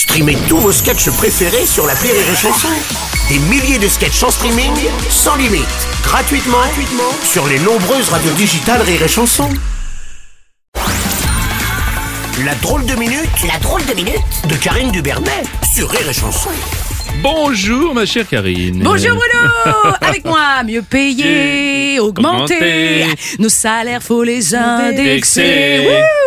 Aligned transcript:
Streamez 0.00 0.38
tous 0.48 0.56
vos 0.56 0.72
sketchs 0.72 1.10
préférés 1.10 1.66
sur 1.66 1.86
la 1.86 1.92
Rire 1.92 2.14
et 2.14 2.34
Chanson. 2.34 2.68
Des 3.28 3.38
milliers 3.38 3.78
de 3.78 3.86
sketchs 3.86 4.22
en 4.22 4.30
streaming, 4.30 4.72
sans 5.10 5.36
limite, 5.36 5.66
gratuitement, 6.02 6.56
gratuitement 6.56 7.12
sur 7.22 7.46
les 7.46 7.58
nombreuses 7.58 8.08
radios 8.08 8.32
digitales 8.32 8.80
Rire 8.80 9.02
et 9.02 9.08
Chanson. 9.08 9.50
La 12.46 12.54
drôle 12.62 12.86
de 12.86 12.94
minute, 12.94 13.28
la 13.46 13.58
drôle 13.58 13.84
de 13.84 13.92
minute 13.92 14.48
de 14.48 14.54
Karine 14.56 14.90
Dubernet 14.90 15.42
sur 15.74 15.90
Rire 15.90 16.08
et 16.08 16.14
Chanson. 16.14 16.48
Bonjour 17.22 17.94
ma 17.94 18.06
chère 18.06 18.26
Karine. 18.26 18.82
Bonjour 18.82 19.18
Bruno 19.18 19.94
Avec 20.00 20.24
moi, 20.24 20.62
mieux 20.64 20.80
payer, 20.80 22.00
augmenter, 22.00 23.04
nos 23.38 23.50
salaires 23.50 24.02
faut 24.02 24.22
les 24.22 24.54
indexer. 24.54 25.02
Indexer. 25.42 25.88
Wouh 25.90 26.19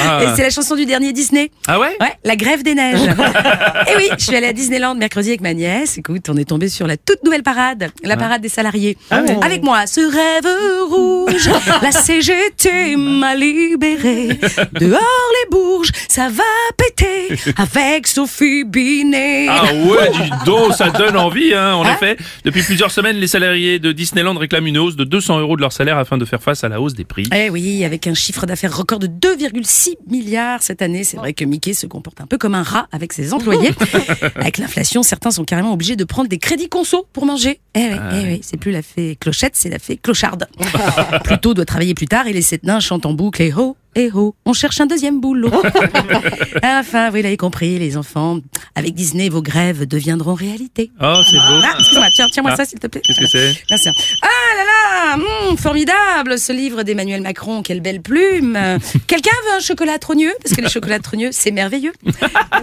Ah. 0.00 0.22
Et 0.22 0.26
c'est 0.36 0.42
la 0.42 0.50
chanson 0.50 0.74
du 0.76 0.86
dernier 0.86 1.12
Disney. 1.12 1.50
Ah 1.66 1.78
ouais 1.78 1.96
Ouais, 2.00 2.12
la 2.24 2.36
grève 2.36 2.62
des 2.62 2.74
neiges. 2.74 3.00
Et 3.88 3.96
oui, 3.96 4.08
je 4.18 4.24
suis 4.24 4.36
allée 4.36 4.48
à 4.48 4.52
Disneyland 4.52 4.94
mercredi 4.94 5.28
avec 5.28 5.40
ma 5.40 5.54
nièce. 5.54 5.98
Écoute, 5.98 6.28
on 6.28 6.36
est 6.36 6.48
tombé 6.48 6.68
sur 6.68 6.86
la 6.86 6.96
toute 6.96 7.22
nouvelle 7.24 7.42
parade, 7.42 7.90
la 8.02 8.16
parade 8.16 8.40
des 8.42 8.48
salariés. 8.48 8.96
Avec 9.10 9.62
moi, 9.62 9.86
ce 9.86 10.00
rêve 10.00 10.90
rouge, 10.90 11.50
la 11.82 11.92
CGT 11.92 12.96
m'a 12.96 13.34
libéré. 13.34 14.38
Dehors 14.72 14.98
les 15.41 15.41
bourges, 15.52 15.90
ça 16.08 16.28
va 16.30 16.42
péter 16.78 17.36
avec 17.56 18.06
Sophie 18.06 18.64
Binet. 18.64 19.46
Ah 19.50 19.64
ouais, 19.74 20.10
dis 20.12 20.30
donc, 20.46 20.72
ça 20.72 20.88
donne 20.90 21.16
envie, 21.16 21.52
hein. 21.54 21.74
En 21.74 21.84
Hein 21.84 21.94
effet, 21.94 22.16
depuis 22.44 22.62
plusieurs 22.62 22.90
semaines, 22.90 23.16
les 23.16 23.26
salariés 23.26 23.78
de 23.78 23.92
Disneyland 23.92 24.34
réclament 24.38 24.66
une 24.68 24.78
hausse 24.78 24.96
de 24.96 25.04
200 25.04 25.40
euros 25.40 25.56
de 25.56 25.60
leur 25.60 25.72
salaire 25.72 25.98
afin 25.98 26.16
de 26.16 26.24
faire 26.24 26.42
face 26.42 26.64
à 26.64 26.68
la 26.68 26.80
hausse 26.80 26.94
des 26.94 27.04
prix. 27.04 27.28
Eh 27.34 27.50
oui, 27.50 27.84
avec 27.84 28.06
un 28.06 28.14
chiffre 28.14 28.46
d'affaires 28.46 28.74
record 28.76 28.98
de 28.98 29.08
2,6 29.08 29.96
milliards 30.08 30.62
cette 30.62 30.80
année. 30.80 31.04
C'est 31.04 31.16
vrai 31.18 31.34
que 31.34 31.44
Mickey 31.44 31.74
se 31.74 31.86
comporte 31.86 32.20
un 32.20 32.26
peu 32.26 32.38
comme 32.38 32.54
un 32.54 32.62
rat 32.62 32.88
avec 32.92 33.12
ses 33.12 33.32
employés. 33.34 33.72
avec 34.36 34.58
l'inflation, 34.58 35.02
certains 35.02 35.30
sont 35.32 35.44
carrément 35.44 35.72
obligés 35.74 35.96
de 35.96 36.04
prendre 36.04 36.28
des 36.28 36.38
crédits 36.38 36.68
conso 36.68 37.06
pour 37.12 37.26
manger. 37.26 37.60
Eh 37.74 37.80
oui, 37.80 37.96
eh 38.12 38.24
oui, 38.26 38.40
c'est 38.42 38.56
plus 38.56 38.70
la 38.72 38.82
fée 38.82 39.16
clochette, 39.20 39.54
c'est 39.54 39.68
la 39.70 39.78
fée 39.78 39.96
clocharde. 39.96 40.46
Pluto 41.24 41.52
doit 41.54 41.64
travailler 41.64 41.94
plus 41.94 42.06
tard 42.06 42.26
et 42.26 42.32
les 42.32 42.42
sept 42.42 42.64
nains 42.64 42.80
chantent 42.80 43.06
en 43.06 43.12
boucle 43.12 43.42
et 43.42 43.52
ho, 43.52 43.76
et 43.94 44.10
ho, 44.12 44.34
on 44.46 44.52
cherche 44.52 44.80
un 44.80 44.86
deuxième 44.86 45.20
boulot. 45.20 45.50
enfin, 46.62 47.10
vous 47.10 47.16
l'avez 47.16 47.36
compris, 47.36 47.78
les 47.78 47.96
enfants, 47.96 48.38
avec 48.74 48.94
Disney, 48.94 49.28
vos 49.28 49.42
grèves 49.42 49.86
deviendront 49.86 50.34
réalité. 50.34 50.90
Oh, 51.00 51.20
c'est 51.28 51.36
beau. 51.36 51.60
Ah, 51.62 51.74
excuse-moi, 51.78 52.08
tiens, 52.14 52.26
tiens-moi 52.32 52.52
Ah. 52.52 52.56
ça 52.56 52.64
s'il 52.64 52.78
te 52.78 52.86
plaît. 52.86 53.02
Qu'est-ce 53.04 53.20
que 53.20 53.26
c'est? 53.26 53.54
Merci. 53.70 53.88
Ah 54.22 54.26
là 54.56 54.64
là, 54.64 54.71
hum, 55.16 55.56
formidable 55.56 56.38
ce 56.38 56.52
livre 56.52 56.82
d'Emmanuel 56.82 57.22
Macron, 57.22 57.62
quelle 57.62 57.80
belle 57.80 58.00
plume. 58.02 58.58
Quelqu'un 59.06 59.30
veut 59.46 59.56
un 59.56 59.60
chocolat 59.60 59.98
trogneux? 59.98 60.32
Parce 60.42 60.54
que 60.56 60.60
les 60.60 60.68
chocolats 60.68 60.98
trogneux, 60.98 61.30
c'est 61.32 61.50
merveilleux. 61.50 61.92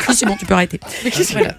Oui, 0.07 0.15
c'est 0.15 0.25
bon, 0.25 0.35
tu 0.37 0.45
peux 0.47 0.53
arrêter. 0.55 0.79
Voilà. 1.31 1.53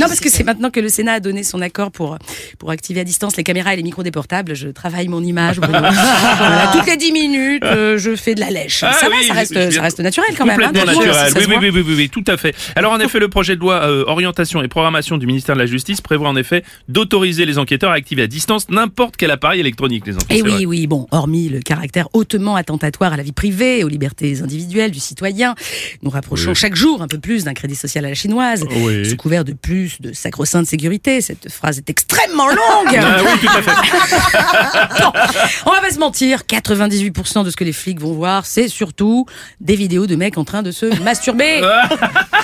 Non, 0.00 0.06
parce 0.06 0.20
que 0.20 0.28
c'est 0.30 0.42
maintenant 0.44 0.70
que 0.70 0.80
le 0.80 0.88
Sénat 0.88 1.14
a 1.14 1.20
donné 1.20 1.42
son 1.44 1.60
accord 1.60 1.90
pour, 1.92 2.18
pour 2.58 2.70
activer 2.70 3.00
à 3.00 3.04
distance 3.04 3.36
les 3.36 3.44
caméras 3.44 3.74
et 3.74 3.76
les 3.76 3.82
micros 3.82 4.02
des 4.02 4.10
portables. 4.10 4.54
Je 4.54 4.68
travaille 4.68 5.06
mon 5.08 5.22
image. 5.22 5.58
Voilà, 5.58 6.70
toutes 6.72 6.86
les 6.86 6.96
10 6.96 7.12
minutes, 7.12 7.62
euh, 7.64 7.98
je 7.98 8.16
fais 8.16 8.34
de 8.34 8.40
la 8.40 8.50
lèche. 8.50 8.82
Ah 8.84 8.92
ça 8.94 9.08
va, 9.08 9.16
reste, 9.34 9.54
je- 9.70 9.76
ça 9.76 9.82
reste 9.82 10.00
naturel 10.00 10.30
quand 10.36 10.44
même. 10.46 10.60
hein, 10.60 10.72
naturel. 10.72 11.82
oui, 11.96 12.08
tout 12.10 12.24
à 12.26 12.36
fait. 12.36 12.54
Alors 12.76 12.92
en 12.92 13.00
effet, 13.00 13.18
le 13.18 13.28
projet 13.28 13.54
de 13.54 13.60
loi 13.60 13.74
euh, 13.84 14.04
orientation 14.06 14.62
et 14.62 14.68
programmation 14.68 15.18
du 15.18 15.26
ministère 15.26 15.54
de 15.54 15.60
la 15.60 15.66
Justice 15.66 16.00
prévoit 16.00 16.28
en 16.28 16.36
effet 16.36 16.64
d'autoriser 16.88 17.44
les 17.46 17.58
enquêteurs 17.58 17.90
à 17.90 17.94
activer 17.94 18.22
à 18.22 18.26
distance 18.26 18.68
n'importe 18.70 19.16
quel 19.16 19.30
appareil 19.30 19.60
électronique, 19.60 20.07
les. 20.08 20.36
Et. 20.36 20.38
Eh 20.38 20.42
oui, 20.42 20.66
oui, 20.66 20.86
bon, 20.86 21.06
hormis 21.10 21.48
le 21.48 21.60
caractère 21.60 22.08
hautement 22.12 22.56
attentatoire 22.56 23.12
à 23.12 23.16
la 23.16 23.22
vie 23.22 23.32
privée 23.32 23.84
aux 23.84 23.88
libertés 23.88 24.40
individuelles 24.42 24.90
du 24.90 25.00
citoyen, 25.00 25.54
nous 26.02 26.10
rapprochons 26.10 26.50
Oui. 26.50 26.54
chaque 26.56 26.74
jour 26.76 27.02
un 27.02 27.08
peu 27.08 27.18
plus 27.18 27.44
d'un 27.44 27.54
crédit 27.54 27.74
social 27.76 28.04
à 28.04 28.08
la 28.08 28.14
chinoise, 28.14 28.64
Oui. 28.70 29.08
sous 29.08 29.16
couvert 29.16 29.44
de 29.44 29.52
plus 29.52 30.00
de 30.00 30.12
sacro-sainte 30.12 30.66
sécurité. 30.66 31.20
Cette 31.20 31.50
phrase 31.50 31.78
est 31.78 31.90
extrêmement 31.90 32.48
longue. 32.48 32.98
Ah 33.00 33.18
oui, 33.22 33.40
tout 33.40 33.48
à 33.56 33.62
fait. 33.62 33.70
On 35.66 35.70
va 35.72 35.80
pas 35.80 35.90
se 35.90 35.98
mentir, 35.98 36.42
98% 36.48 37.44
de 37.44 37.50
ce 37.50 37.56
que 37.56 37.64
les 37.64 37.72
flics 37.72 38.00
vont 38.00 38.12
voir, 38.12 38.46
c'est 38.46 38.68
surtout 38.68 39.26
des 39.60 39.76
vidéos 39.76 40.06
de 40.06 40.16
mecs 40.16 40.38
en 40.38 40.44
train 40.44 40.62
de 40.62 40.70
se 40.70 40.86
masturber. 41.02 41.60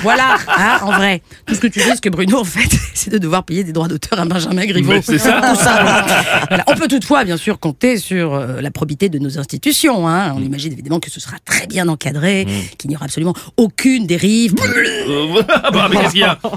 voilà, 0.03 0.37
hein, 0.49 0.79
en 0.83 0.93
vrai. 0.93 1.23
Tout 1.47 1.55
ce 1.55 1.61
que 1.61 1.67
tu 1.67 1.81
risques, 1.81 2.09
Bruno, 2.11 2.39
en 2.41 2.45
fait, 2.45 2.69
c'est 2.95 3.11
de 3.11 3.19
devoir 3.19 3.45
payer 3.45 3.65
des 3.65 3.73
droits 3.73 3.89
d'auteur 3.89 4.19
à 4.19 4.25
Benjamin 4.25 4.67
Griveaux. 4.67 5.01
C'est 5.03 5.19
ça. 5.19 5.41
Tout 5.41 5.57
ça. 5.61 5.83
Voilà. 6.49 6.65
On 6.67 6.75
peut 6.75 6.89
toutefois, 6.89 7.25
bien 7.25 7.37
sûr, 7.37 7.54
compter 7.59 7.99
sur 7.99 8.35
euh, 8.35 8.61
la 8.61 8.71
probité 8.71 9.09
de 9.09 9.19
nos 9.19 9.39
institutions. 9.39 10.09
Hein. 10.09 10.33
On 10.37 10.43
imagine 10.43 10.73
évidemment 10.73 11.01
que 11.01 11.11
ce 11.11 11.21
sera 11.21 11.37
très 11.45 11.67
bien 11.67 11.89
encadré, 11.89 12.47
qu'il 12.79 12.91
n'y 12.91 12.97
aura 12.97 13.07
absolument 13.07 13.35
aucune 13.57 14.07
dérive. 14.07 14.55
Euh, 15.09 15.43
bah, 15.73 15.89
mais 15.91 15.97
qu'est-ce 15.97 16.13
qu'il 16.13 16.21
y 16.21 16.25
a? 16.25 16.39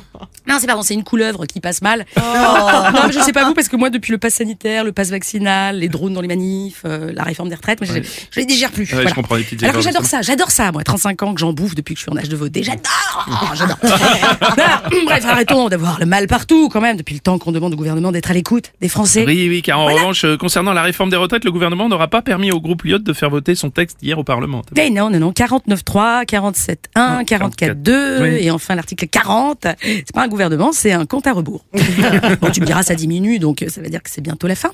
Non, 0.48 0.58
c'est 0.60 0.68
pardon, 0.68 0.82
c'est 0.82 0.94
une 0.94 1.04
couleuvre 1.04 1.46
qui 1.46 1.60
passe 1.60 1.82
mal. 1.82 2.06
Non, 2.18 3.02
mais 3.08 3.12
je 3.14 3.20
sais 3.20 3.34
pas 3.34 3.44
vous, 3.46 3.54
parce 3.54 3.68
que 3.68 3.76
moi, 3.76 3.90
depuis 3.90 4.12
le 4.12 4.18
pass 4.18 4.36
sanitaire, 4.36 4.84
le 4.84 4.92
pass 4.92 5.10
vaccinal, 5.10 5.78
les 5.80 5.90
drones 5.90 6.14
dans 6.14 6.22
les 6.22 6.28
manifs, 6.28 6.82
euh, 6.86 7.12
la 7.14 7.24
réforme 7.24 7.50
des 7.50 7.56
retraites, 7.56 7.82
moi, 7.82 7.90
je, 7.94 8.02
je 8.02 8.40
les 8.40 8.46
digère 8.46 8.72
plus. 8.72 8.84
Ouais, 8.86 8.90
Voilà. 8.94 9.10
je 9.10 9.16
comprends 9.16 9.36
les 9.36 9.46
Alors 9.64 9.76
que 9.76 9.82
j'adore 9.82 10.06
ça. 10.06 10.22
j'adore 10.22 10.52
ça, 10.52 10.72
moi. 10.72 10.84
35 10.84 11.24
ans 11.24 11.34
que 11.34 11.40
j'en 11.40 11.54
bouffe 11.54 11.76
depuis 11.76 11.94
que 11.96 12.00
je 12.00 12.04
suis 12.04 12.12
en 12.12 12.18
âge 12.18 12.30
de 12.30 12.36
voter. 12.36 12.64
J'adore 12.64 13.26
Oh, 13.28 13.46
J'adore 13.56 13.78
Voilà. 13.82 14.84
Bref, 15.06 15.26
arrêtons 15.26 15.70
d'avoir 15.70 16.00
le 16.00 16.06
mal 16.06 16.28
partout, 16.28 16.70
quand 16.70 16.82
même, 16.82 16.98
depuis 16.98 17.14
le 17.16 17.20
temps 17.22 17.38
qu'on 17.40 17.52
demande 17.52 17.74
au 17.74 17.78
gouvernement 17.78 18.12
d'être 18.12 18.32
à 18.32 18.34
l'écoute 18.34 18.72
des 18.82 18.90
Français. 18.90 19.24
Oui, 19.28 19.48
oui, 19.50 19.62
car 19.62 19.80
en 19.80 19.86
revanche, 19.86 20.24
euh, 20.26 20.38
concernant 20.38 20.74
la 20.74 20.82
réforme 20.84 21.10
des 21.10 21.18
retraites, 21.18 21.44
le 21.46 21.52
gouvernement 21.52 21.90
n'aura 21.90 22.08
pas 22.08 22.22
permis 22.22 22.52
au 22.52 22.62
groupe 22.62 22.84
Lyot 22.84 23.00
de 23.00 23.14
faire 23.14 23.30
voter 23.30 23.56
son 23.56 23.70
texte 23.70 23.98
hier 24.02 24.18
au 24.18 24.24
Parlement. 24.24 24.62
Mais 24.76 24.90
non, 24.90 25.10
non, 25.10 25.20
non, 25.20 25.32
49.3, 25.32 26.26
47.1, 26.26 27.24
44.2, 27.26 28.22
Oui. 28.22 28.46
et 28.46 28.52
enfin 28.52 28.76
l'article 28.76 29.08
40. 29.08 29.68
C'est 29.82 30.14
pas 30.14 30.24
un 30.24 30.28
gouvernement, 30.38 30.72
c'est 30.72 30.92
un 30.92 31.06
compte 31.06 31.26
à 31.26 31.34
rebours. 31.34 31.66
bon, 32.42 32.52
tu 32.52 32.62
me 32.62 32.66
diras, 32.66 32.84
ça 32.84 32.94
diminue, 32.94 33.40
donc 33.40 33.64
euh, 33.64 33.70
ça 33.70 33.82
veut 33.82 33.90
dire 33.90 34.04
que 34.04 34.10
c'est 34.10 34.22
bientôt 34.22 34.48
la 34.48 34.56
fin. 34.56 34.72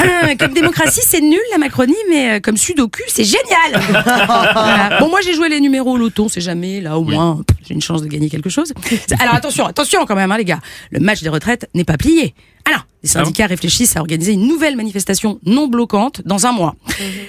Euh, 0.00 0.34
comme 0.38 0.52
démocratie, 0.52 1.00
c'est 1.04 1.20
nul 1.20 1.40
la 1.50 1.58
Macronie, 1.58 1.94
mais 2.08 2.36
euh, 2.36 2.40
comme 2.40 2.56
Sudoku, 2.56 3.02
c'est 3.08 3.24
génial. 3.24 3.82
Voilà. 3.90 4.98
Bon, 5.00 5.08
moi 5.08 5.20
j'ai 5.22 5.34
joué 5.34 5.48
les 5.48 5.60
numéros 5.60 5.92
au 5.92 5.96
loto, 5.96 6.24
on 6.24 6.28
sait 6.28 6.40
jamais, 6.40 6.80
là 6.80 6.96
au 6.98 7.02
moins 7.02 7.42
j'ai 7.66 7.74
une 7.74 7.82
chance 7.82 8.02
de 8.02 8.06
gagner 8.06 8.30
quelque 8.30 8.50
chose. 8.50 8.72
Alors 9.20 9.34
attention, 9.34 9.66
attention 9.66 10.06
quand 10.06 10.14
même, 10.14 10.30
hein, 10.30 10.38
les 10.38 10.44
gars. 10.44 10.60
Le 10.92 11.00
match 11.00 11.22
des 11.22 11.28
retraites 11.28 11.68
n'est 11.74 11.84
pas 11.84 11.96
plié. 11.96 12.34
Alors, 12.64 12.86
les 13.02 13.08
syndicats 13.08 13.46
réfléchissent 13.46 13.96
à 13.96 14.00
organiser 14.00 14.32
une 14.32 14.46
nouvelle 14.46 14.76
manifestation 14.76 15.40
non 15.44 15.68
bloquante 15.68 16.22
dans 16.24 16.46
un 16.46 16.52
mois. 16.52 16.76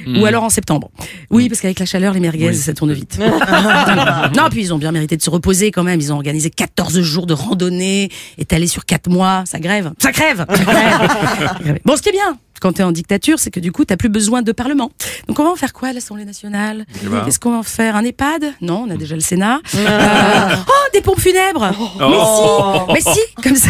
Ou 0.07 0.25
alors 0.25 0.43
en 0.43 0.49
septembre. 0.49 0.91
Oui, 1.29 1.47
parce 1.47 1.61
qu'avec 1.61 1.79
la 1.79 1.85
chaleur, 1.85 2.13
les 2.13 2.19
merguez, 2.19 2.49
Oui. 2.49 2.55
ça 2.55 2.73
tourne 2.73 2.93
vite. 2.93 3.17
non, 4.35 4.49
puis 4.49 4.61
ils 4.61 4.73
ont 4.73 4.77
bien 4.77 4.91
mérité 4.91 5.15
de 5.15 5.21
se 5.21 5.29
reposer 5.29 5.71
quand 5.71 5.83
même. 5.83 5.99
Ils 5.99 6.11
ont 6.11 6.17
organisé 6.17 6.49
14 6.49 7.01
jours 7.01 7.25
de 7.25 7.33
randonnée, 7.33 8.09
étalés 8.37 8.67
sur 8.67 8.85
4 8.85 9.09
mois. 9.09 9.43
Ça 9.45 9.59
grève. 9.59 9.93
Ça 9.99 10.11
crève. 10.11 10.45
Ça 10.49 10.65
crève. 10.65 11.79
bon, 11.85 11.95
ce 11.95 12.01
qui 12.01 12.09
est 12.09 12.13
bien 12.13 12.37
quand 12.61 12.73
t'es 12.73 12.83
en 12.83 12.91
dictature, 12.91 13.39
c'est 13.39 13.49
que 13.49 13.59
du 13.59 13.71
coup, 13.71 13.85
t'as 13.85 13.97
plus 13.97 14.07
besoin 14.09 14.43
de 14.43 14.51
parlement. 14.51 14.91
Donc, 15.27 15.39
on 15.39 15.43
va 15.43 15.49
en 15.49 15.55
faire 15.55 15.73
quoi 15.73 15.89
à 15.89 15.93
l'Assemblée 15.93 16.25
nationale? 16.25 16.85
Ben. 17.03 17.23
Qu'est-ce 17.25 17.39
qu'on 17.39 17.51
va 17.51 17.57
en 17.57 17.63
faire 17.63 17.95
Un 17.95 18.03
EHPAD? 18.03 18.53
Non, 18.61 18.85
on 18.87 18.91
a 18.91 18.97
déjà 18.97 19.15
le 19.15 19.21
Sénat. 19.21 19.59
Euh, 19.75 20.55
oh, 20.55 20.71
des 20.93 21.01
pompes 21.01 21.19
funèbres. 21.19 21.71
Oh. 21.99 22.91
Mais 22.91 23.01
si. 23.01 23.03
Mais 23.07 23.13
si 23.13 23.19
Comme 23.43 23.55
ça, 23.55 23.69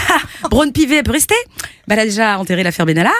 Braun 0.50 0.72
Pivet 0.72 1.04
peut 1.04 1.12
rester 1.12 1.36
bah, 1.96 1.96
Elle 1.96 2.00
a 2.00 2.06
déjà 2.06 2.40
enterré 2.40 2.63
l'affaire 2.63 2.85
Benalla. 2.85 3.12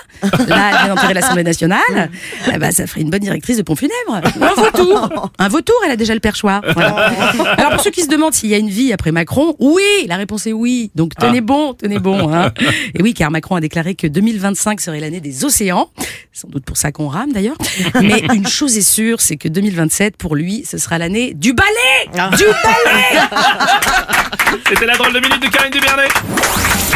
Là, 0.48 0.70
elle 0.72 0.78
vient 0.78 0.88
d'enterrer 0.96 1.14
l'Assemblée 1.14 1.44
nationale. 1.44 2.10
Eh 2.54 2.58
bah, 2.58 2.72
ça 2.72 2.88
ferait 2.88 3.02
une 3.02 3.10
bonne 3.10 3.20
directrice 3.22 3.58
de 3.58 3.64
pompes 3.64 3.80
funèbres. 3.80 4.22
Ou 4.40 4.44
un 4.44 4.54
vautour 4.54 5.32
Un 5.38 5.48
vautour, 5.50 5.76
elle 5.86 5.92
a 5.92 5.96
déjà 5.96 6.14
le 6.14 6.20
perchoir. 6.20 6.62
Voilà. 6.74 7.12
Alors, 7.58 7.72
pour 7.74 7.82
ceux 7.82 7.92
qui 7.92 8.02
se 8.02 8.08
demandent 8.08 8.34
s'il 8.34 8.50
y 8.50 8.54
a 8.54 8.58
une 8.58 8.70
vie 8.70 8.94
après 8.94 9.12
Macron, 9.12 9.56
oui 9.60 9.84
La 10.08 10.16
réponse 10.16 10.48
est 10.48 10.54
oui. 10.54 10.92
Donc, 10.96 11.16
tenez 11.16 11.40
Ah. 11.40 11.42
bon, 11.42 11.74
tenez 11.74 12.00
bon. 12.00 12.34
Hein. 12.34 12.52
Et 12.96 13.02
oui, 13.02 13.14
car 13.14 13.30
Macron 13.32 13.56
a 13.56 13.62
déclaré 13.62 13.96
que 13.96 14.08
2025 14.08 14.80
serait 14.82 15.00
l'année 15.00 15.20
des 15.22 15.44
océans. 15.46 15.90
Sans 16.34 16.48
doute 16.48 16.64
pour 16.64 16.78
ça 16.78 16.92
qu'on 16.92 17.08
rame 17.08 17.34
d'ailleurs. 17.34 17.58
Mais 18.02 18.24
une 18.34 18.48
chose 18.48 18.78
est 18.78 18.82
sûre, 18.90 19.20
c'est 19.22 19.36
que 19.38 19.48
2027, 19.50 20.18
pour 20.18 20.36
lui, 20.36 20.64
ce 20.70 20.78
sera 20.78 20.98
l'année 20.98 21.34
du 21.34 21.54
balai 21.54 21.68
Du 22.38 22.44
balai 22.46 23.28
C'était 24.70 24.86
la 24.86 24.96
drôle 24.98 25.14
de 25.14 25.20
minute 25.20 25.42
de 25.42 25.48
Karine 25.48 25.72
Dubernet. 25.72 26.91